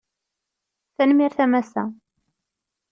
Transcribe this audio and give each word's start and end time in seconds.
Tanmirt 0.95 1.39
a 1.47 1.49
massa 1.53 1.83